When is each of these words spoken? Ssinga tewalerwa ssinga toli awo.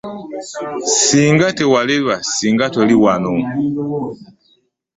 Ssinga 0.91 1.47
tewalerwa 1.57 2.15
ssinga 2.27 2.65
toli 2.73 2.95
awo. 3.13 3.33